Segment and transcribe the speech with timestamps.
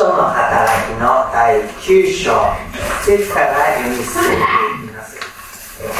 [0.00, 2.32] 使徒の働きの第9章、
[3.04, 4.42] 節から読み進めて
[4.86, 5.20] いきます。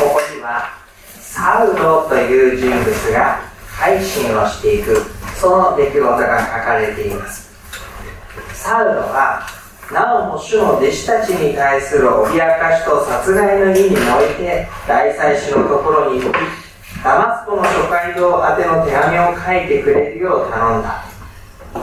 [0.00, 0.72] ここには、
[1.20, 3.42] サウロという人物が
[3.78, 5.04] 改心をしていく、
[5.36, 7.50] その出来事が書かれています。
[8.54, 9.46] サウロは、
[9.92, 16.34] なおも主の弟子たちに対する脅かしと殺害の意に燃えて、大祭司のところに行き、
[17.04, 21.09] ダマスコの諸街道宛ての手紙を書いてくれるよう頼んだ。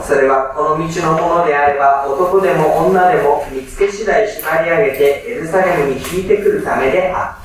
[0.06, 7.40] それはこの道のものであれば男でも女でも見つけ次第縛り上げてエルサレムに引いてくるためであっ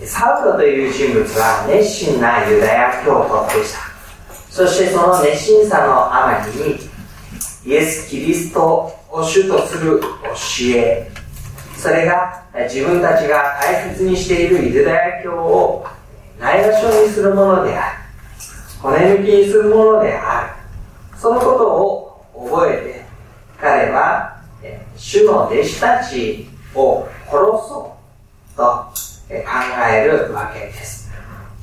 [0.00, 0.06] た。
[0.06, 3.80] サウロという人物は熱心なユダヤ教徒でした。
[4.50, 6.78] そしてその熱心さのあまりに
[7.64, 10.06] イエス・キリストを主とする教
[10.76, 11.10] え。
[11.76, 15.84] それが自分たちが大切にしているユダヤ教を
[16.38, 17.98] ないがしろにするものである。
[18.86, 21.18] 骨抜きにするものである。
[21.18, 23.04] そのことを覚えて、
[23.60, 24.36] 彼は、
[24.96, 27.98] 主の弟子たちを殺そ
[28.54, 28.92] うと考
[29.90, 31.10] えるわけです。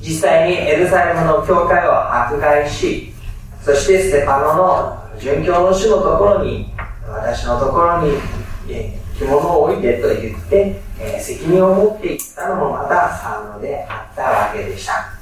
[0.00, 3.14] 実際にエルサレムの教会を迫害し、
[3.62, 6.74] そしてステパノの殉教の主のところに、
[7.08, 8.18] 私のところに、
[9.18, 10.78] 着物を置いてと言って、
[11.18, 15.13] 責任を持っていったのもまたサウロであったわけでした。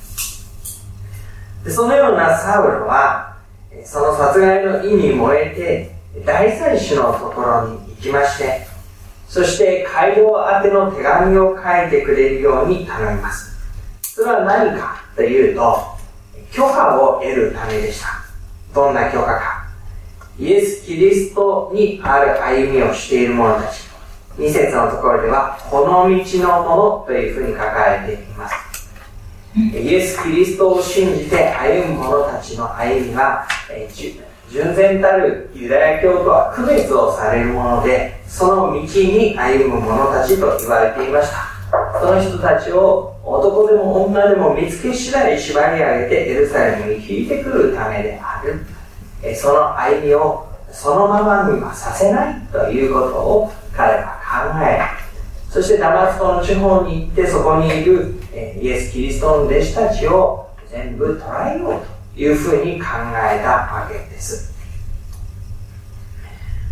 [1.65, 3.37] でそのようなサウロは、
[3.85, 8.67] その殺害の意に燃えて、大祭司のところに行きまして、
[9.29, 13.57] そして街道宛ての手紙を書いてくれるように頼みます。
[14.03, 15.79] それは何かというと、
[16.53, 18.09] 許可を得るためでした。
[18.75, 19.67] どんな許可か。
[20.39, 23.89] イエス・キリストにある歩みをしている者たち。
[24.39, 28.72] 2節のところでは、この道のものというふうに書かれています。
[29.55, 33.89] イエス・キリストを信じて歩む者たちの歩みは、え
[34.51, 42.01] 純然たるユダヤ教とは区別をされるもので、その道に歩む者たちと言われていました。
[42.01, 48.67] その人たちを男でも女でも見つけ次第縛り上げてエルサレムに引いてくるためである。
[49.35, 54.19] その歩みをそのままにはさせないということを彼は
[54.53, 55.02] 考え、
[55.53, 64.51] そしてダマスコの地方に行ってそこにいるえイエス・キリストの弟子たちを全部捉えようというふうに考えたわけです。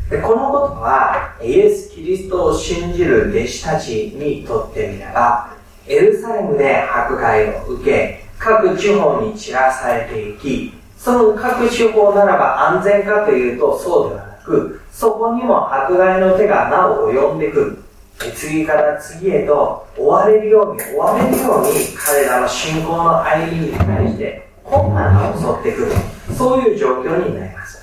[0.09, 5.55] でこのことは、イエス・キリストを信じる弟子たちにとってみれば、
[5.87, 17.90] エルサレムで迫害を受け、各地方に散らされていき、その各地方ならば安全かというとそうではなく、そこにも迫害の手がなお及んでくる。
[18.35, 25.93] 次から次へと追われるように追われるように彼らの信仰の歩みに対して困難が襲ってくる。
[26.37, 27.83] そういう状況になります。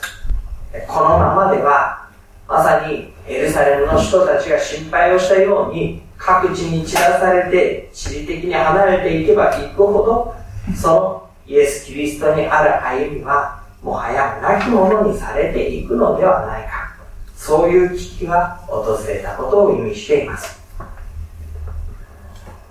[0.87, 2.07] このままでは
[2.47, 10.35] まさにエルサレムの人たちが心配をしたように各地に散らされて地理的に離れていけばいくほど
[10.75, 16.96] そのイエス・キリストにある歩みはもはや亡き者にされていくのではないか。
[17.37, 20.59] そういう危機が訪れたことを意味しています。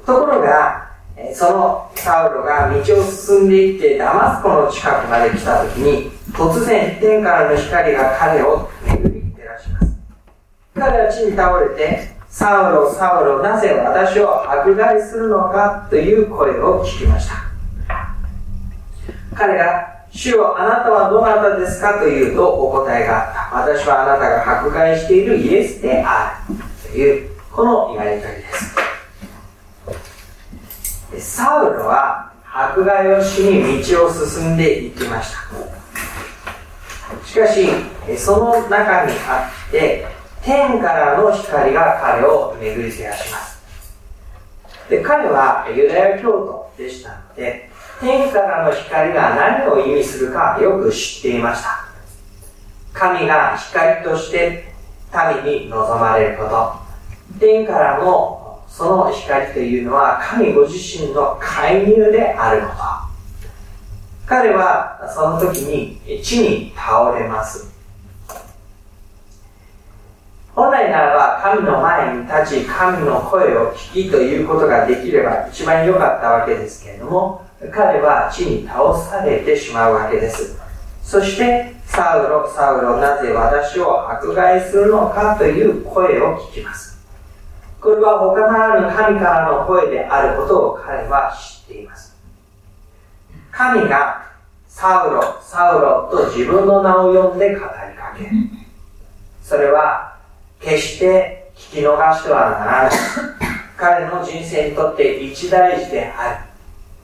[0.04, 0.90] ところが、
[1.32, 9.96] そのサウロが道を進んでいってダマスコの近くまで来た時に、突然天からの光が彼を巡り照らします。
[10.74, 17.46] 彼は地に倒れて、サウロ、サウロ、なぜ私を迫害するのかという声を聞きました。
[19.34, 23.72] 彼が主よあなたはどなたですかというとお答えがあった。
[23.74, 26.56] 私はあなたが迫害しているイエスである。
[26.90, 28.34] という、このやりとり
[31.12, 31.36] です。
[31.36, 35.38] サウロは迫害をしに道を進んでいきました。
[37.26, 37.68] しかし、
[38.16, 40.06] その中にあって、
[40.42, 43.56] 天からの光が彼を巡り照らします。
[44.88, 47.70] で彼はユダヤ教徒でしたので、
[48.00, 51.86] 天からの光が何を意味するかよく知っていました。
[52.92, 54.72] 神が光として
[55.44, 56.72] 民に望まれること。
[57.40, 62.76] 天からのその光というのは神ご自身の介入であること。
[64.26, 67.74] 彼はその時に地に倒れます。
[70.54, 80.58] 本来ならば神の前に立ち神の声を聞きということができれば一番良かったわけですけれども彼は地に倒されてしまうわけです。
[81.02, 86.98] そして、サウロ、サウロ、なぜ私を迫害するのかという声を聞きます。
[87.80, 92.16] これは他ならぬ神からの声であることを彼は知っています。
[93.52, 94.26] 神が
[94.68, 98.30] サウロ、サウロと自分の名を呼んで語りかける。
[99.42, 100.18] それは、
[100.60, 102.92] 決して聞き逃してはならない。
[103.76, 106.55] 彼の人生にとって一大事である。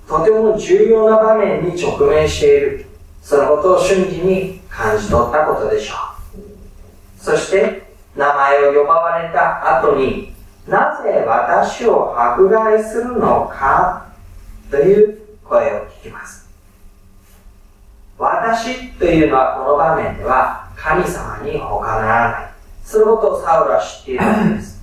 [0.08, 2.87] とても重要な場面に直面している。
[3.22, 7.22] そのことを瞬時に感じ取ったことでしょう。
[7.22, 10.34] そして、名前を呼ばわれた後に、
[10.66, 14.06] なぜ私を迫害するのか
[14.70, 16.49] という声を聞きます。
[18.19, 22.50] 私というのはこの場面では神様に他ならない。
[22.84, 24.81] そのことをサウルは知っているのです。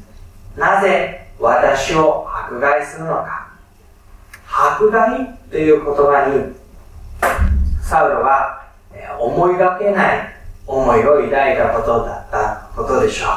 [0.57, 3.38] なぜ私を迫害するのか。
[4.51, 6.55] 迫害という言葉に、
[7.81, 8.65] サウルは
[9.19, 10.35] 思いがけない
[10.65, 13.29] 思いを抱いたことだったことでしょう。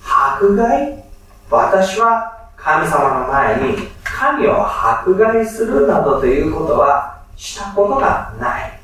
[0.00, 1.02] 迫害？
[1.50, 8.78] 私は神様の前に神を迫害するなどということはしたことがない。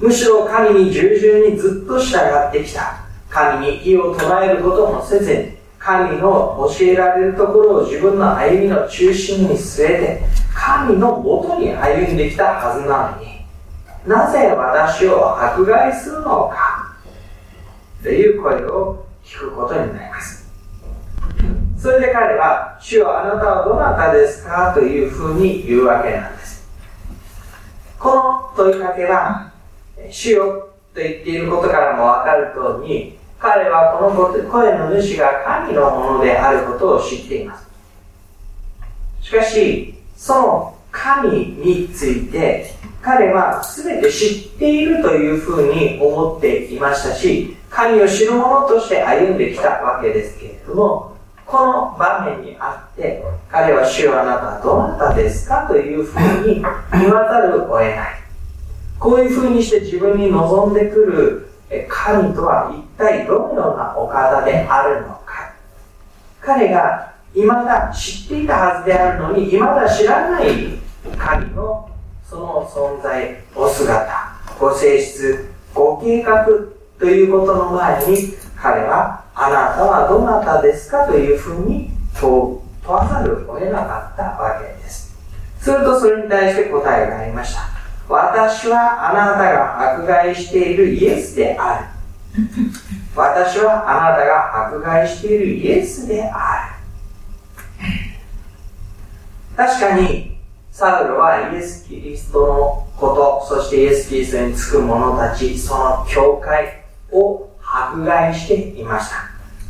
[0.00, 3.04] むしろ神に従順にずっと従ってきた。
[3.28, 13.46] 神に異を唱えることもせずに、神の教えられるところを自分の歩みの中心に据えて、神のもとに歩んできたはずなのに、
[14.06, 16.96] なぜ私を迫害するのか、
[18.02, 20.50] という声を聞くことになります。
[21.78, 24.74] それで彼は、主よあなたはどなたですか？
[24.74, 26.68] というふうに言うわけなんです。
[27.98, 29.52] この問いかけは、
[30.10, 37.68] 主よと言っていることからもわかる通り、彼はこの声の主が神のものであることを知っています。
[39.22, 51.16] しかし、その神について、彼は全て知っているというふうに思っていましたし、神を知る者として歩んできたわけですけれども、
[51.46, 56.62] この場面にあって、彼は主よあなたはどなたですかというふうに
[56.92, 57.96] 言わざるを得ない。
[58.98, 65.54] こういうふうにして自分に望んでくる神とは一体どのようなお方であるのか。
[66.40, 67.12] 彼が
[67.42, 70.78] 未だ知っていたはずであるのに、未だ知らない
[71.16, 71.88] 神の
[72.28, 74.06] その存在、お姿、
[74.58, 76.44] ご性質、ご計画
[76.98, 81.90] ということの前に、彼はあなたはどなたですかというふうに
[82.20, 85.16] 問わざるを得なかったわけです。
[85.60, 87.62] するとそれに対して答えがありました。
[88.08, 91.86] 私はあなたが迫害しているイエスである。
[93.14, 96.77] 私はあなたが迫害しているイエスである。
[99.58, 100.38] 確かに、
[100.70, 109.16] サウロはイエス・キリストのこと、そしてイエス・キリストにつく者たち、その教会を迫害していました。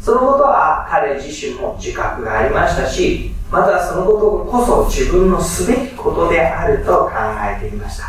[0.02, 7.12] そのことは彼自身も自覚がありましたし、またそのことこそ自分のすべきことであると考
[7.58, 8.04] えていました。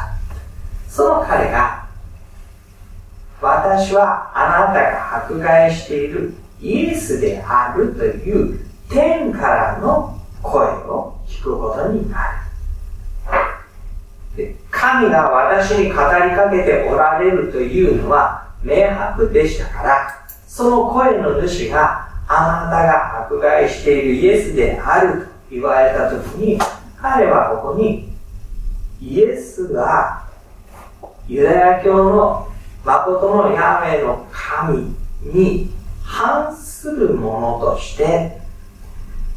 [0.90, 1.88] その彼が、
[3.42, 12.24] 私はあなたが迫害しているイエスであるという天からの声を聞くことになる。
[14.72, 15.98] 神が私に語り
[16.36, 26.60] かけておられるというのは明白でしたから、その声の主があなたが迫害しているイエスであると言われたときに、
[26.98, 28.14] 彼はここに
[29.02, 30.26] イエスが
[31.28, 32.48] ユダヤ教の
[32.84, 35.70] 誠のヤメの神に
[36.04, 38.40] 反するものとして、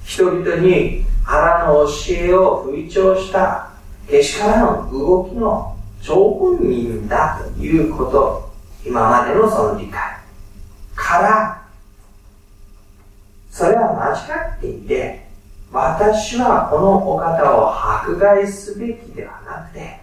[0.04, 3.70] 人々に腹の教えを吹聴した
[4.08, 8.52] けしからの動きの張本人だということ
[8.84, 10.00] 今までのその理解。
[10.94, 11.62] から、
[13.50, 15.26] それは間違っていて、
[15.72, 20.00] 私はこのお方を迫害すべきではなくて、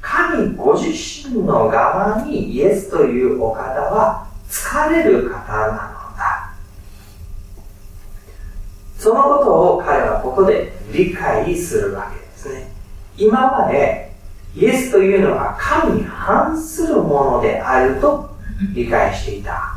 [0.00, 6.54] 神ご自身の側にイエスというお方は疲れる方なのだ。
[9.04, 12.72] そのことを彼はここで理解するわけですね。
[13.18, 14.10] 今まで
[14.56, 18.30] イエスというのは神に反するものであると
[18.72, 19.74] 理解していた。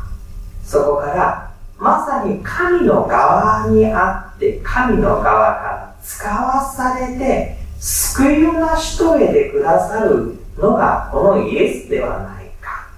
[0.64, 12.88] そこから、まさに神の側にあって、神の側から使わされて、救いを成し遂げてくださるのがこのイエスではないか、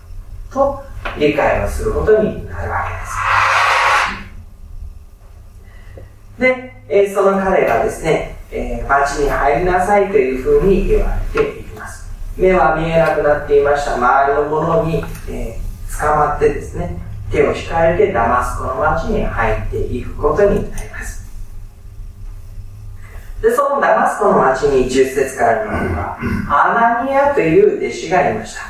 [0.53, 0.81] と
[1.19, 3.50] 理解をすることになるわけです。
[6.41, 16.97] で、えその彼がですね、えー、町に入りなさいというふうに言われています目は見えなくなっていました周りのものに、えー、捕まってですね、
[17.31, 21.29] 手を控えてダマスコの町に入っていくことになります。
[23.43, 26.19] で、そのダマスコの町に10節から見るは、
[26.49, 28.63] アナニアという弟子がいました。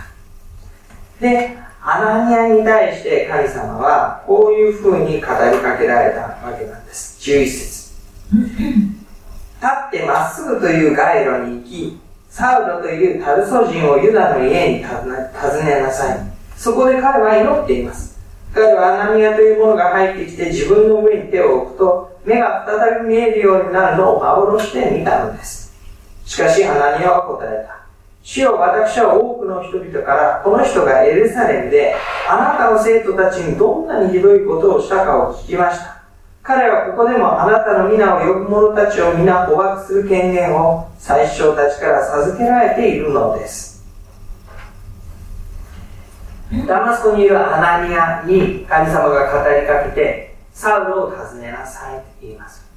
[1.20, 7.09] で、アナニアに対して神様はこういうふうに語りかけられたわけなんです。
[7.20, 7.90] 11節
[8.32, 11.98] 立ってまっすぐという街路に行き、
[12.30, 16.18] サウロというタルソ人をユダの家に訪ねなさい。
[16.56, 18.18] そこで彼は祈っています。
[18.54, 25.74] 彼はアナニアというものが入ってきて自分の上に手を置くと、目が再び見えるようになるのを幻して見たのです。
[26.24, 27.80] しかしアナニアは答えた。
[28.22, 31.94] 主よ私は多くの人々からこの人がエルサレムで
[32.28, 35.99] あなたの生徒たちにどんなにひどいことをしたかを聞きました。
[36.50, 43.84] 彼はここでもあなたの皆を呼ぶ者たちを皆捕獲する権限を最初たちから授けられているのです。
[46.66, 52.68] ダマスコにいるアナニアに神様が語りかけてサウロを訪ねなさいと言います。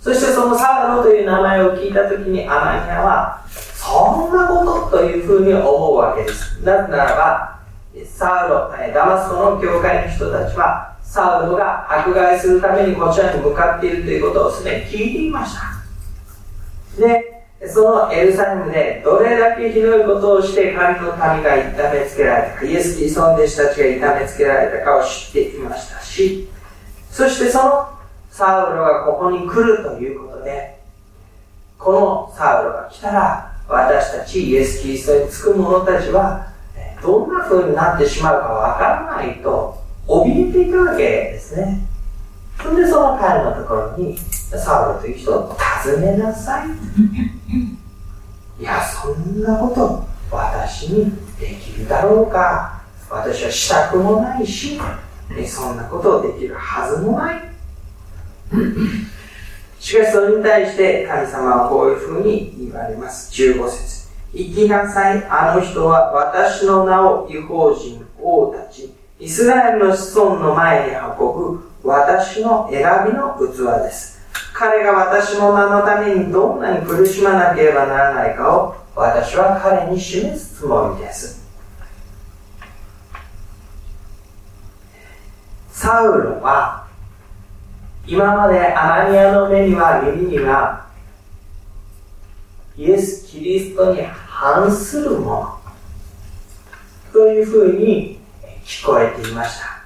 [0.00, 6.62] そしてそのサウロという名前を聞いたときにアナニアはそんなことというふうに思うわけです。
[6.64, 7.58] なぜならば、
[8.06, 16.98] サウロ、ダマスコの教会の人たちは、サウロが迫害するためにこちらに向かっているということをすでに聞いていました。
[16.98, 26.48] で、そのエルサレムでどれだけひどいことをして神の民が痛めつけられたか、イエス・キリストの弟子たちが痛めつけられたかを知っていましたし、
[27.10, 27.88] そしてその
[28.30, 30.78] サウロがここに来るということで、
[31.78, 36.46] このサウロが来たら、私たちイエス・キリストにつく者たちは、
[37.02, 39.81] どんな風になってしまうかわからないと、
[40.20, 41.86] 怯えていたわけですね。
[42.60, 46.68] それでその彼のところに、サウロという人を訪ねなさい。
[48.60, 52.82] いや、そんなこと私にできるだろうか。
[53.10, 54.80] 私はしたくもないし、
[55.46, 57.52] そんなことをできるはずもない。
[59.78, 63.32] しかしそれに対して神様はこういうふうに言われます。
[63.32, 65.26] 15節行きなさい。
[65.28, 68.91] あの人は私の名を違法人、王たち、
[69.22, 71.16] イスラエルの子孫の前に運
[71.54, 74.20] ぶ私の選びの器です。
[74.52, 81.40] 彼が私の名のためにどんなに苦しまなければならないかを私は彼に示すつもりです。
[85.70, 86.88] サウロは
[88.04, 90.88] 今までアナニアの目には耳には
[92.76, 95.58] イエス・キリストに反するもの
[97.12, 98.21] というふうに
[98.64, 99.82] 聞こえていました。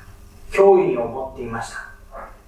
[0.53, 1.87] 脅威に思っていました。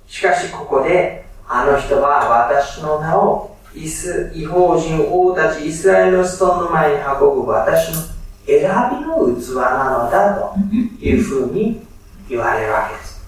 [0.07, 8.01] しかしここであの人は私の名をイス違法人王たちイスラエルの子孫の前に運ぶ私の
[8.47, 10.59] 選びの器なのだと
[11.05, 11.81] いうふうに
[12.29, 13.19] 言われるわけです。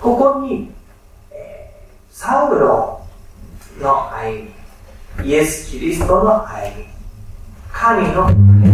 [0.00, 0.70] ここに、
[1.30, 1.70] え、
[2.10, 3.00] サウロ
[3.78, 4.50] の歩
[5.22, 6.86] み、イエス・キリストの歩み、
[7.70, 8.71] 神のこの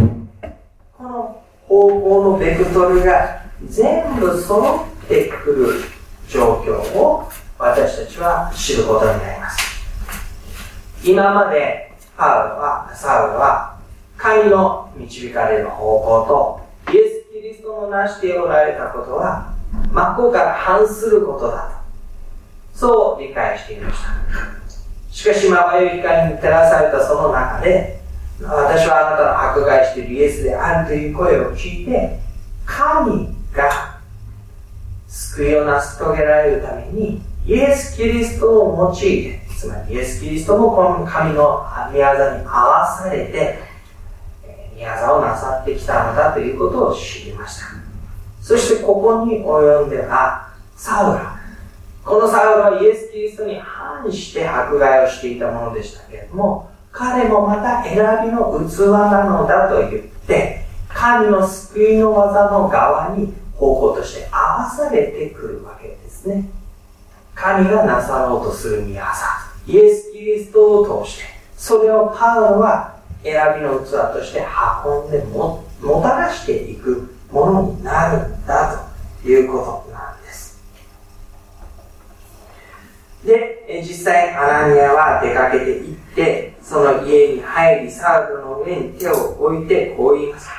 [1.68, 5.80] 方向のベクトルが全部揃ってくる
[6.28, 9.58] 状況を私たちは知ることになります。
[11.04, 13.78] 今までパウロは、サウロは
[14.16, 19.54] 神の導かれる方向とイエス・キリストの成しておられたことは
[19.92, 22.78] 真っ向から反することだと。
[22.78, 24.08] そう理解していました。
[25.12, 27.97] しかし、まばゆい光に照らされたその中で、
[28.40, 32.20] 私はあなたの迫害しているイエスであるという声を聞いて、
[32.64, 33.98] 神が
[35.08, 42.04] 救いを成し遂げられるために、イエス・キリストを用いて、つまりイエス・キリストもこの神の御業
[42.36, 43.58] に合わされて、
[44.76, 47.66] 御業をなさってきたのだということを知りました。
[48.40, 51.20] そしてここに及んでは、サウロ。
[52.04, 66.48] このサウロはイエス・キリストに反して迫害をしていたものでしたけれども、彼もまた選びの器なのだと言って、神の救いの技の側に方向として合わされてくるわけですね。
[67.36, 69.02] 神がなさろうとする御業、
[69.68, 71.24] イエス・キリストを通して、
[71.56, 74.44] それをパウロは選びの器として
[74.84, 78.88] 運んでももたらしていくものになるんだ
[79.22, 80.60] ということなんです。
[83.24, 90.50] で、実際アナニアは出かけて行って、その家に入り、サウルの上に手を置いてこう言います。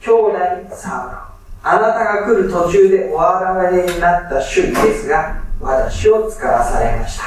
[0.00, 0.36] 兄弟
[0.74, 7.24] サウル、あなたが来る途中でお現れになった主ですが、私を使わされました。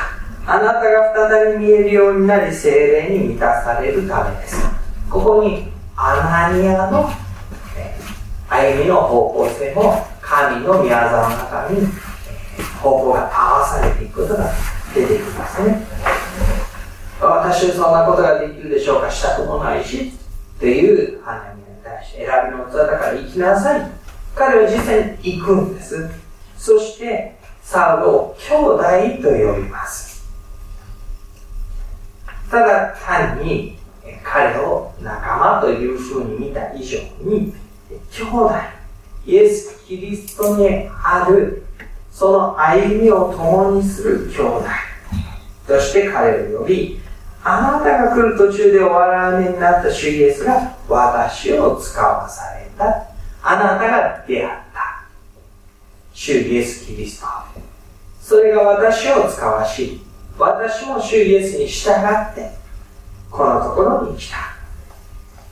[0.54, 4.70] あなたが再び見えるようになり、精霊に満たされるためです。
[5.10, 7.10] ここにアナニアの
[8.50, 11.88] 歩みの方向性も神の宮沢の中に
[12.82, 14.52] 方向が合わされていくことが
[14.94, 15.95] 出てきますね。
[17.26, 19.12] 私はそんなことができるでしょうか。
[19.12, 20.12] したくもないし
[20.58, 23.92] っていう花見に対して選びの器だから行きなさい。
[24.36, 26.10] 彼は実際に行くんです。
[26.58, 28.84] そしてサウルを兄弟
[29.22, 30.26] と呼びます。
[32.50, 33.78] ただ単に
[34.24, 37.54] 彼を仲間というふうに見た以上に
[38.12, 38.52] 兄弟
[39.26, 41.64] イエス・キリストにある
[42.12, 44.66] その歩みを共にする兄弟
[45.68, 47.00] として彼を呼び
[47.48, 53.06] あなたが来る途中でお笑いになった主イエスが私を使わされた。
[53.44, 55.06] あなたが出会った。
[56.12, 57.28] 主イエス・キリスト。
[58.20, 60.02] それが私を使わし、
[60.40, 62.52] 私も主イエスに従って、
[63.30, 64.38] このところに来た。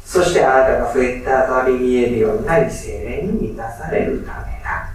[0.03, 4.89] そしてあなたが増えた後に見えるようになり、精霊に満たされるためだ。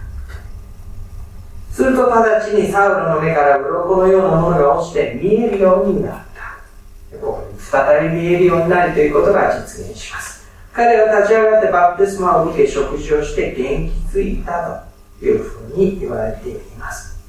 [1.71, 6.28] すると直ちにサウロの目から鱗のようなものが落ちて見えるようになる。
[7.71, 10.49] 再び見えるようになるということが実現します。
[10.73, 14.85] 彼は立ち上がってバプテスマを受け食事をして元気づいた
[15.19, 17.19] というふうに言われています。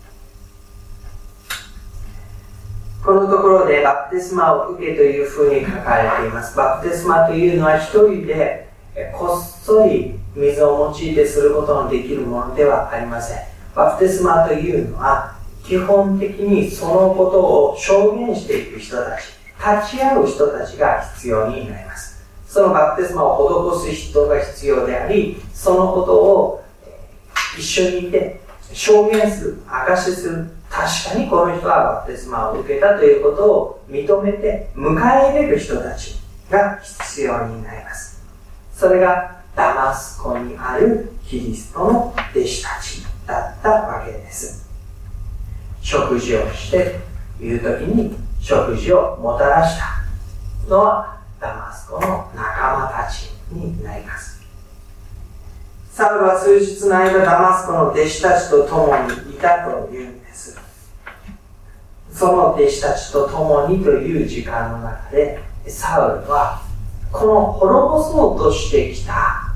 [3.05, 6.57] このところでバプテスマを受けというふうに書かれています。
[6.57, 8.69] バプテスマというのは一人で
[9.13, 13.39] こっそり水を用いてすることのできるものではありません。
[13.75, 17.41] バプテスマというのは基本的にそのこと
[17.73, 19.40] を証言していく人たち。
[19.61, 22.25] 立ち会う人たちが必要になります。
[22.49, 26.65] そのバプテスマを施す人が必要であり、そのことを
[27.59, 28.41] 一緒にいて
[28.73, 30.51] 証言する、証しする。
[30.71, 36.17] 確かにこの人はバプテスマを受けたということを認めて迎え入れる人たち
[36.49, 38.23] が必要になります。
[38.75, 44.69] それがダマスコにあるキリストの弟子たちだったわけです。
[45.83, 47.01] 食事をして
[47.41, 49.85] いる時に食事をもたらした
[50.69, 54.41] のはダマスコの仲間たちになります。
[55.93, 60.59] サウルは数日の間ダマスコの弟子たちと共にいたというんです。
[62.13, 66.63] その弟子たちと共にという時間の中で、サウルは
[67.13, 69.55] この滅ぼそうとしてきた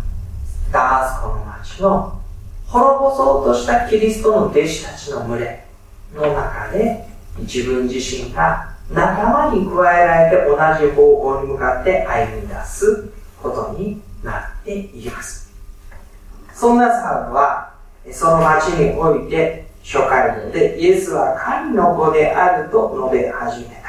[0.70, 2.20] ダマスコの町の
[2.66, 5.64] 滅ぼそうとしたキリストの弟子たちの群れ
[6.14, 7.06] の中で
[7.38, 13.08] 自分自身が仲間に加えられて同じ方向に向かって歩み出す
[13.42, 15.52] ことになっていきます。
[16.52, 17.72] そんなサウルは、
[18.12, 23.84] その町において、初回路でイエスは神の子であると述べ始めた。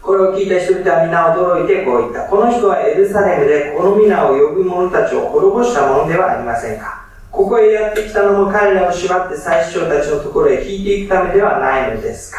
[0.00, 2.28] これを聞いた人々は皆驚いてこう言った。
[2.28, 7.06] この人はエルサレムでこの皆を呼ぶ者たちを滅ぼしたものではありませんか。
[7.32, 12.38] ここへやってきたのも彼らを縛って最主張たちのところへ引いていくためではないのですか。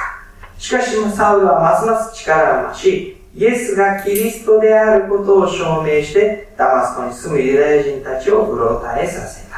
[0.58, 9.56] しかしサウルはますます力を増し、イエスがキリストであることを証明して、ダマスコに住むユダヤ人たちをうろたえさせた。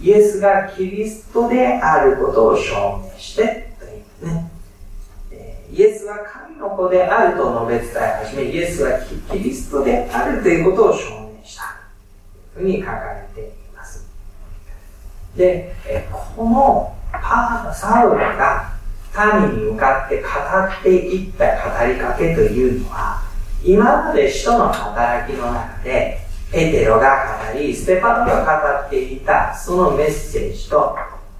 [0.00, 4.50] イエスがキリストであることを証明して、というね。
[5.72, 8.98] イエスは神の子であると述べ伝え始め、イエスは
[9.30, 11.76] キリストであるということを証明した。
[12.54, 14.06] というふうに書かれています。
[15.36, 15.74] で、
[16.36, 18.75] このパーサウルが
[19.16, 23.22] 神に向かって語っていった語りかけというのは、
[23.64, 26.20] 今まで使徒の働きの中で、
[26.52, 30.96] ペテロが語り、ステパノが語っていたそのメッセージと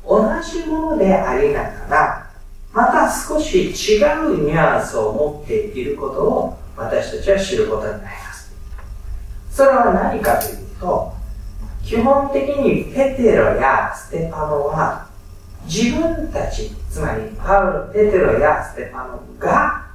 [0.09, 2.31] 同じものでありながら、
[2.73, 8.55] また少し違うニュアンスを持っていることを私たちは知ることになります。
[9.51, 11.13] それは何かというと、
[11.85, 15.06] 基本的にペテロやステパノは
[15.67, 19.87] 自分たちつまりパウロ、ペテロやステパノが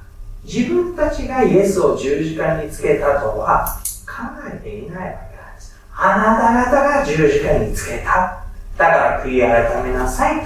[0.44, 3.66] 自分たちがイエスを十字架につけたとは
[4.06, 5.76] 考えていないわけなんです。
[5.94, 8.44] あなた方が十字架につけた。
[8.76, 10.42] だから悔い改めなさい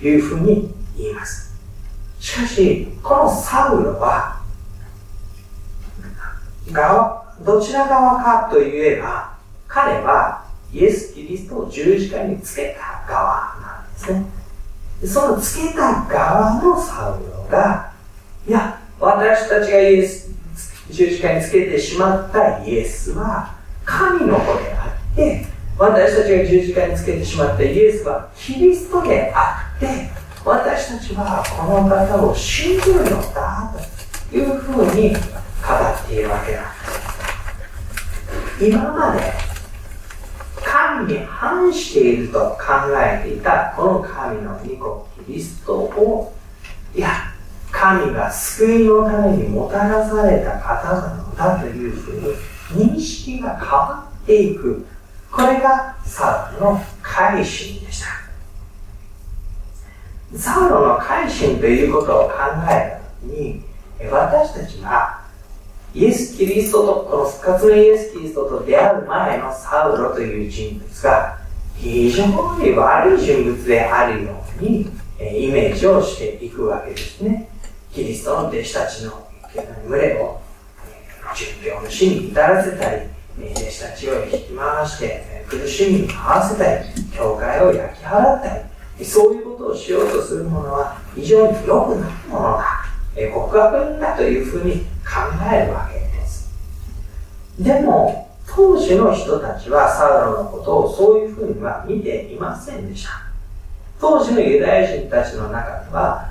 [0.00, 1.54] というふうに言います。
[2.18, 4.40] しかし、このサウロは、
[6.70, 9.34] 側、どちら側かといえば、
[9.66, 14.39] 彼はイエス・キリストを十字架につけた側なんですね。
[15.04, 17.92] そのつけた側のサウロが、
[18.46, 20.30] いや、私たちがイエス、
[20.90, 25.46] 十字架につけてしまったイエスは神の子であって、
[25.78, 30.10] 私たちが十字架につけてしまったイエスはキリストであって、
[30.44, 33.72] 私たちはこの方を信じるのだ
[34.30, 35.22] というふうに語っ
[36.06, 36.64] ているわけなん
[38.58, 38.66] です。
[38.68, 39.49] 今まで
[41.06, 42.56] 神に反していると考
[42.96, 46.34] えていたこの神の御子キリストを
[46.94, 47.32] いや
[47.70, 54.86] 神が救いのためにもたらされた方なのだというふうに認識が変わっていく。
[55.30, 58.06] これがサウロの改心でした。
[60.36, 62.34] サウロの改心ということを考
[62.68, 63.62] えたときに、
[64.10, 65.19] 私たちが
[65.92, 71.38] イエス・キリストと、この復活のイエス・キリストと出会う前のサウロという人物が
[71.76, 72.26] 非常
[72.58, 74.82] に悪い人物であるように
[75.18, 77.48] イメージをしていくわけですね。
[77.92, 79.26] キリストの弟子たちの
[79.88, 80.40] 群れを
[81.34, 83.02] 殉教の死に至らせたり、
[83.36, 88.62] 弟子たちを引き回して苦しみに合わせたり、教会を焼き払った
[88.98, 92.86] り、そういうことをしようとするものは非常に良くないものだ。
[93.34, 96.50] 告白だというふうに考えるわけです。
[97.58, 103.10] でも、当時の人たちはサウロのことをそういうふうには見ていませんでした。
[104.00, 106.28] 当時のユダヤ人たちの中では、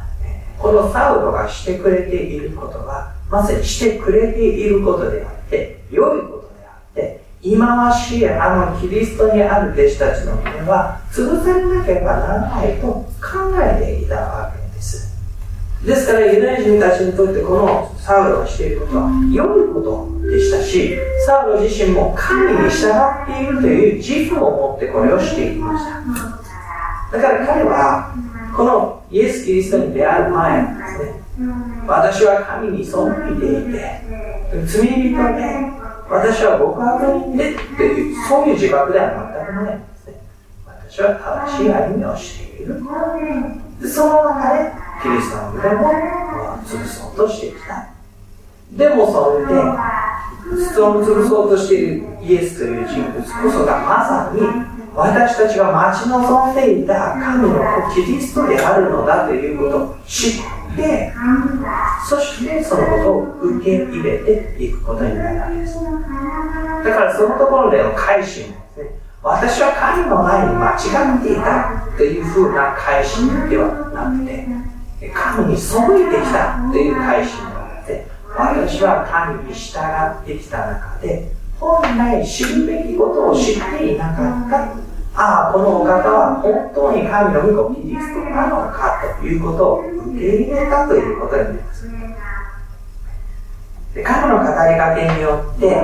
[0.57, 13.05] このサウロがしてくれていることは、まさにしてくれていることであって、良いことであって、忌まわしいあのキリストにある弟子たちの目は潰されなければならないと考
[13.61, 14.58] えていたわけ
[15.85, 16.07] です。
[16.07, 26.49] からユダヤ人たちにとってこのサウロがしていることは良いことでしたし、サウロ自身も神に従っているという自負を持ってこれをしていきました。
[27.11, 28.13] だから彼は
[28.55, 31.23] このイエス・キリストに出会う前ですね
[31.87, 34.01] 私は神に背いていて
[34.67, 35.17] 罪人で
[36.09, 40.21] 私は極悪人でっていうそういう自覚では全くないんですね
[40.67, 41.15] 私は
[41.47, 42.81] 正しい歩みをしている
[43.89, 45.91] その中でキリストの腕も
[46.65, 47.89] 潰そうとしてきた
[48.71, 54.41] でもそれで質を潰そうとしているイエスという人物こそがまさに
[54.95, 60.31] 私たちが待ち望んでいた神の子キリストであるのだということを知っ
[60.75, 61.13] て
[62.07, 65.81] そしてそのことを受け入れていくことになるわけですだ
[66.95, 74.47] からそのところでの改心ですね私は神の前に間違っていたというふうな改心ではなくて
[75.07, 91.89] 神に背いてきたという改心ではなくて私は神に従ってきた中で本来知るべきことを知っていなかったああ、このお方は本当に神の御子キリストなのかということを受け入れたということになります。
[93.93, 95.81] で神の語りかけによって、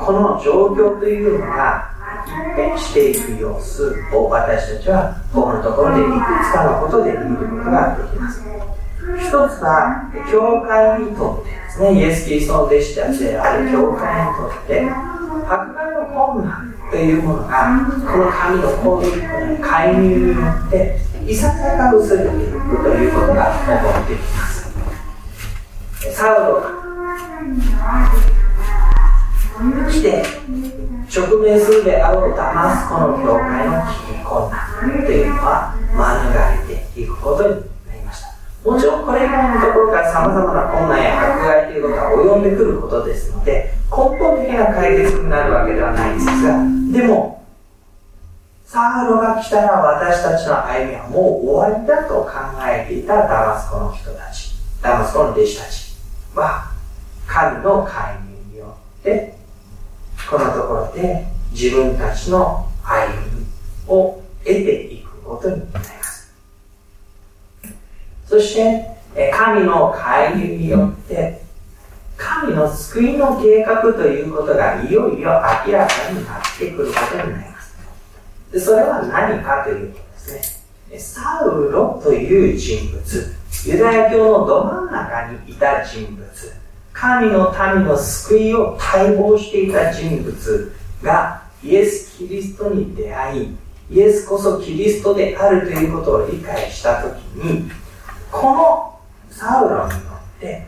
[0.00, 1.91] この状況というのが
[2.56, 8.42] 変していく様子を私たちはここのところでいくつかのことで見ることができます。
[9.18, 15.12] 一つは、教会にとってですね、イエス・キリストの弟子たちである教会にとって、
[15.48, 19.12] 迫害の困難というものがこの神の攻撃
[19.60, 24.70] 介入によっていささか薄れていくということが起こってきます
[26.14, 26.70] サウロが
[29.90, 30.24] 来て
[31.12, 38.28] 直面するであろうダマスコの教会の危機困難というのは免れていくことになりました。
[38.64, 46.56] もちろんこれ以外のところからさまざまな困難や迫害ということは及んでくることですので根本的な解決になるわけではないんですが
[46.92, 47.44] でも、
[48.64, 52.30] サウロが来たら私たちの歩みはもう終わりだと考
[52.64, 55.96] えていたダマスコの人たち、ダマスコの弟子たち
[56.34, 56.72] は、
[57.26, 59.41] 神の介入によって、
[60.28, 63.46] このところで自分たちの歩み
[63.88, 66.32] を得ていくことになります。
[68.26, 71.42] そして、神の介入によって、
[72.16, 75.30] 神の救いの計画ということがいよいよ
[75.66, 77.76] 明らかになってくることになります。
[78.52, 83.34] でそれは何かというとですね、サウロという人物、
[83.66, 86.22] ユダヤ教のど真ん中にいた人物、
[86.92, 93.56] 神の民の救いを待望していた人物がイエス・キリストに出会い、
[93.90, 97.70] イエスこそキリストであるということを理解したときに、
[98.30, 98.98] この
[99.30, 99.98] サウロによ
[100.36, 100.66] って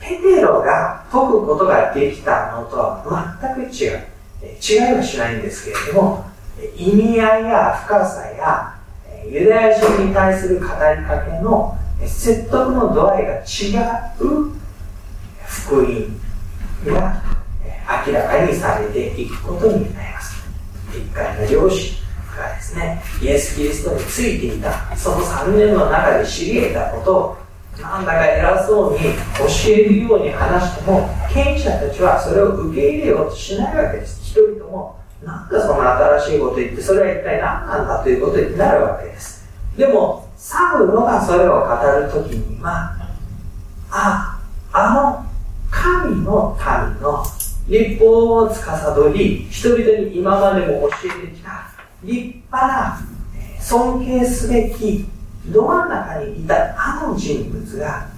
[0.00, 4.00] ペテロが解くことができたのとは全く違う。
[4.60, 6.24] 違いはしないんですけれども、
[6.76, 8.74] 意味合いや深さや
[9.28, 13.42] ユダヤ人に対する語りかけの説得の度合いが違
[14.20, 14.52] う
[15.46, 16.20] 福音
[16.86, 17.22] が
[18.06, 20.46] 明らかにされていくことになります。
[20.90, 21.96] 一回の漁師
[22.36, 27.36] がですね、イエス・キリストについていた、その3年の中で知り得たことを
[27.80, 34.24] なんだか偉そうに教えるように話しても、権威者たちはそれを受け入れようとしないわけです。
[34.24, 35.82] 人とも、なんだその
[36.18, 39.46] 新しいこと言って、それは一体何なんだということになるわけです。
[39.76, 42.96] でも、サウロがそれを語るときには、
[43.90, 44.40] あ、
[44.72, 45.25] あの
[45.86, 47.24] 神の民の
[47.68, 50.90] 立法を司り、人々に今までも教
[51.22, 51.70] えてきた
[52.02, 52.98] 立派な
[53.60, 55.06] 尊敬すべき
[55.46, 58.08] ど真ん中にいたあの人物が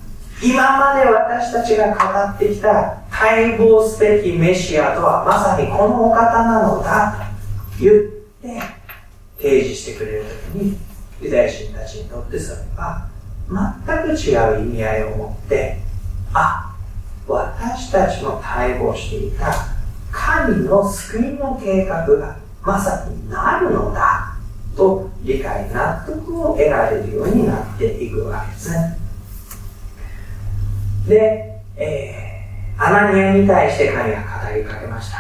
[0.43, 7.13] 今まで私たちが語ってきた待望すべきメシアとはまさにこのお方なのだ
[7.77, 7.95] と言っ
[8.41, 8.63] て
[9.37, 10.79] 提示してくれる時に
[11.21, 13.09] ユダヤ人たちにとってそれは
[13.51, 15.79] 全く違う意味合いを持って
[16.33, 16.78] あ
[17.29, 19.53] 私たちの待望していた
[20.11, 24.35] 神の救いの計画がまさになるのだ
[24.75, 28.99] と理解納得を得られるようになっていくわけですね。
[31.07, 35.19] で、えー、アナニアに対して神が語りかけました。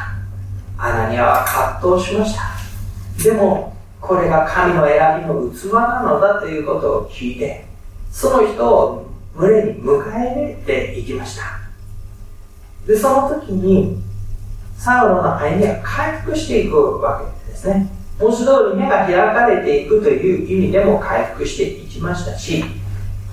[0.78, 1.44] アナニアは
[1.80, 2.42] 葛藤しました。
[3.22, 7.64] でもこれが神の選びの器なのだということを聞いて
[8.10, 11.57] その人を群れに迎え入れていきました。
[12.88, 13.98] でその時に
[14.78, 17.86] サウロの歩みは回復していくわけですね。
[18.18, 22.64] 文字通り目が開かれていくという意味でも回復していきましたし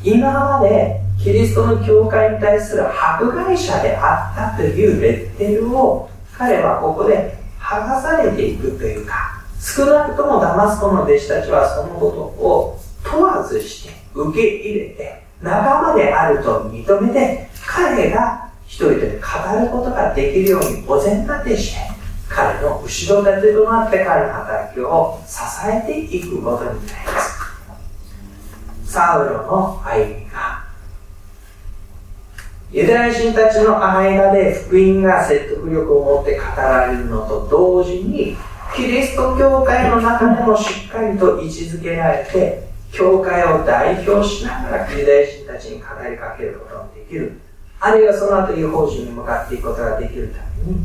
[0.03, 21.79] 今までキリストの教会に対する迫害者であったというレッテルを彼はここで剥がされていくというか少なくともダマスコの弟子たちはそのことを問わずして受け入れて仲間であると認めて彼が一人で語ることができるようにお膳立てして
[22.27, 27.35] 彼の後ろ盾となって彼の働きを支えていくことになります。
[28.85, 30.65] サウロの歩みが。
[32.71, 38.35] ユダヤ人たちの間で福音が説得力を持って語られるのと同時に
[38.75, 47.39] キリスト教会の中でもしっかりと位置づけられて教会を代表しながらユダヤ人たちに語りかけることができる。
[47.85, 50.83] あるいはその後違法人に向かっていくことができるために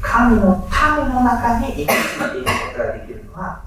[0.00, 0.64] 神の
[1.02, 1.92] 民の中に生きていくこ
[2.72, 3.64] とができるのは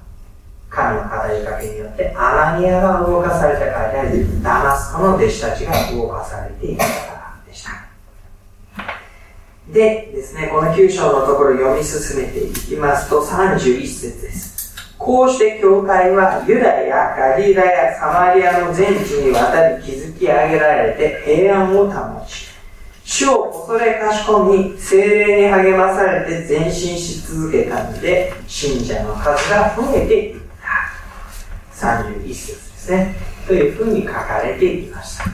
[0.70, 7.70] 神の語りかけによってアナニアが動かされたからでダマスコの弟子たちが動かされていたからでした。
[9.70, 14.74] でですねこの9章のところ読み進めていきますと31節です。
[14.96, 22.49] こうして教会はユダヤ、ガリラやサマリアの全地にわたり築き上げられて平安を保ち
[23.12, 30.40] 主を恐れかしこみ、精霊に励まされて前進し続けたので、信者の数が増えていっ
[31.76, 31.86] た。
[31.88, 33.16] 31節ですね。
[33.48, 35.24] というふうに書かれていました。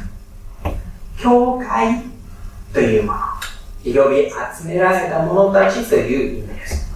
[1.20, 2.02] 教会
[2.72, 3.18] というもの、
[3.84, 6.90] 呼び集められた者たちという意味です。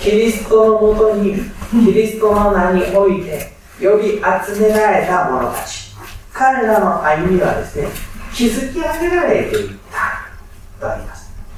[0.00, 1.36] キリストのもとに、
[1.70, 5.94] キリストの名において、呼び集められた者たち。
[6.32, 7.88] 彼らの歩みはですね、
[8.32, 9.83] 築き上げられている。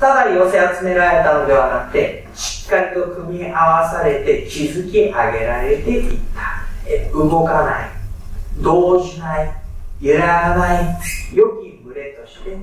[0.07, 6.65] ただ寄せ集められたのではなくて、しっかりと組み合わされて築き上げられていった。
[6.89, 7.91] え動かない、
[8.63, 9.53] 動じない、
[10.01, 10.99] 揺らがない、
[11.35, 12.57] 良き群れとして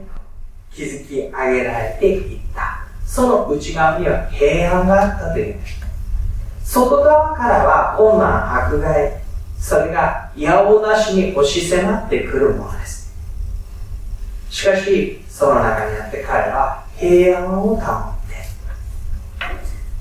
[0.72, 2.86] 築き上げられていった。
[3.06, 5.56] その内側には平安があったという。
[6.64, 9.22] 外側からは困難、迫害、
[9.60, 13.14] それがやおなしに押し迫ってくるものです。
[14.50, 17.78] しかし、その中にあって彼は平安を保っ
[18.30, 18.36] て。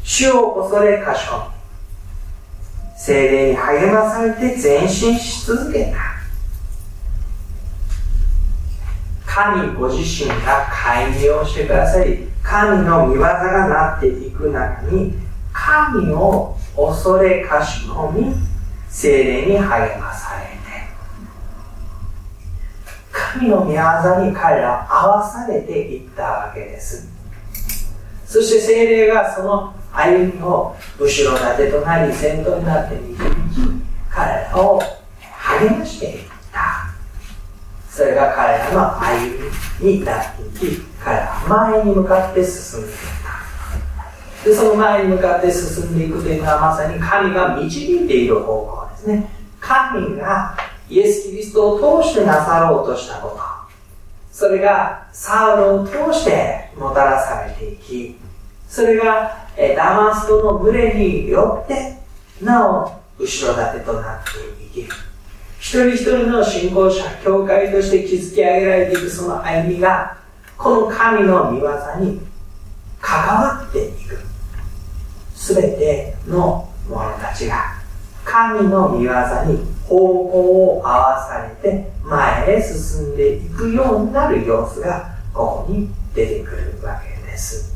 [0.04, 1.48] 主を恐れかしこ。
[1.48, 1.52] み
[2.96, 5.96] 精霊に励まされて前進し続けた。
[9.26, 15.14] 神ご自身が介入をしてくださり神の御業がなっていく中に
[15.52, 18.32] 神を恐れかしこみ
[18.90, 20.61] 精霊に励まされる。
[23.42, 27.08] 神の御業に彼らは合わされていったわけです。
[28.24, 33.24] そして精霊がその歩みを後ろ盾となり先頭になって導き
[34.08, 34.80] 彼らを
[35.20, 36.94] 励ましていった。
[37.90, 39.50] それが彼らの歩
[39.80, 42.96] みになっていき彼らは前に向かって進んでいっ
[44.44, 44.48] た。
[44.48, 49.28] でその前に向かって進んでいくというのはまさに神が導いている方向ですね。
[49.60, 50.56] 神が
[50.92, 53.38] イエス・キリストを通してなさろうとしたこと。
[54.30, 58.18] それがサウロを通してもたらされていき、
[58.68, 61.96] それがダマスコの群れによって
[62.42, 64.88] なお後ろ盾となっていき。
[65.58, 70.18] 一人一人の信仰者、教会として築き上げられていくその歩みが、
[70.58, 72.20] この神の御業に
[73.00, 74.18] 関わっていく。
[75.34, 77.81] すべての者たちが
[78.24, 79.12] 神の御業
[79.46, 87.74] に方向を合わされて前へ進んでいくようになる様子がここに出てくるわけです。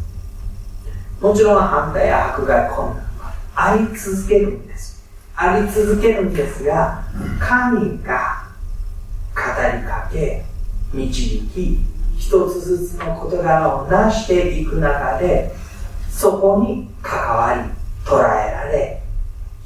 [1.20, 5.04] もちろん反対や迫害困難はあり続けるんです。
[5.34, 7.04] あり続けるんですが
[7.38, 8.46] 神が
[9.34, 9.42] 語
[9.76, 10.44] りかけ
[10.92, 11.78] 導き
[12.16, 15.54] 一つずつの事柄を成していく中で
[16.10, 17.60] そこに関わり
[18.04, 18.95] 捉えられ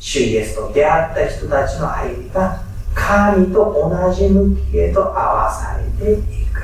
[0.00, 2.62] 主イエスと出会った人たちの歩みが
[2.94, 6.62] 神と同じ向きへと合わされていく。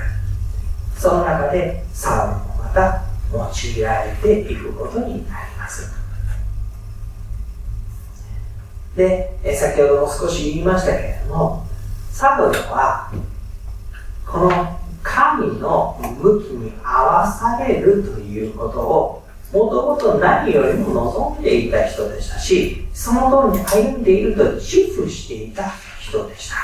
[0.98, 5.94] その中でサウルもまた用いられていくことになります。
[8.96, 11.66] で先ほども少し言いましたけれども
[12.10, 13.12] サウルは
[14.26, 26.56] この神の向きに合わされるということをもともと何よりも望んでいた人でしたし、その通りに歩んでいると自負していた人でした。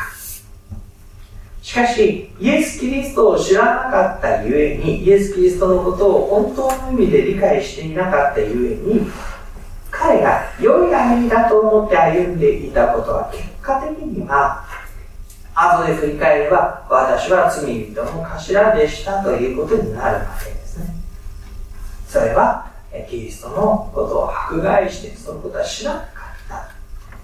[1.63, 9.11] しかし、イエス・キリストを知らなかったゆえに、イエス・キリストのことを本当の意味で理解していなかったゆえに、
[9.91, 14.65] 彼が良い歩みだと思って歩んでいたことは結果的には、
[15.55, 20.97] 後で振り返れば、私は罪人の頭でしたということになるわけですね。
[22.09, 22.72] それは、
[23.09, 26.71] キリストのことを迫害してそのことは知らなかった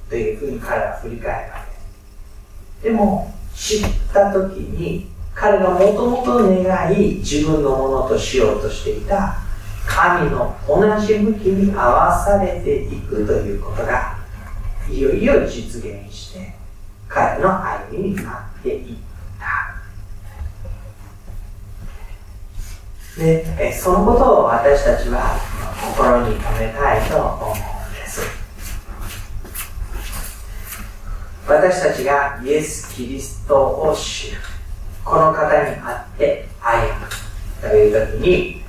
[0.08, 1.78] というふうに彼は振り返るわけで
[2.80, 3.80] すでも知っ
[4.12, 9.36] た時に彼がもともと願い自分のものとしようとしていた
[9.86, 14.18] 神の同じ向きに合わされていくということが
[14.90, 16.54] いよいよ実現して
[17.08, 18.96] 彼の歩みになっていっ
[19.38, 19.77] た。
[23.18, 25.38] でそのことを私たちは
[25.96, 28.20] 心に留めたいと思うんです。
[31.46, 34.38] 私たちがイエス・キリストを知る。
[35.04, 37.18] この方に会って歩む。
[37.60, 38.62] という時に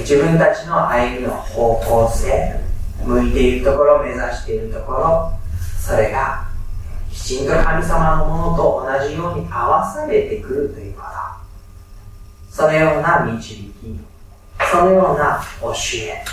[0.00, 2.60] 自分たちの歩みの方向性
[3.02, 5.32] 向いているところ目指しているところ
[5.78, 6.48] それが
[7.10, 11.45] きちんと神様のものと同じように合わされてくるということ。
[12.56, 13.72] そのような導き
[14.72, 16.24] そのような教え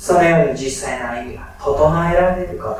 [0.00, 2.76] そのように実際の歩みが整えられること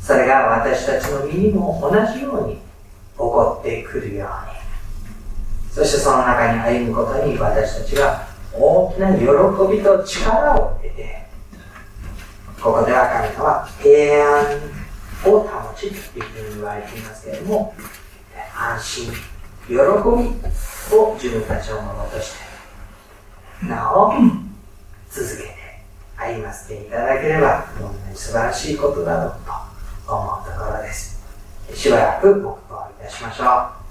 [0.00, 2.60] それが私たちの身にも同じように起
[3.16, 9.24] こってくるようにそしてその中に歩むことに私たちが大きな喜
[9.76, 11.26] びと力を得て
[12.62, 17.74] ここでは神様は平安を保ちというふうに言われていますけれども
[18.56, 19.31] 安心
[19.66, 22.34] 喜びを自分たちのものとし
[23.60, 24.12] てなお
[25.08, 25.54] 続けて
[26.16, 29.36] 歩ませていただければ、どんなに素晴らしいことだろう
[30.06, 31.22] と思うところです。
[31.74, 33.81] しばらく黙祷いたしましょう。